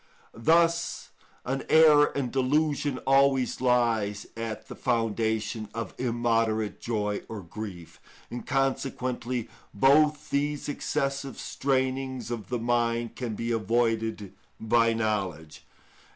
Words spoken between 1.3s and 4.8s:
an error and delusion always lies at the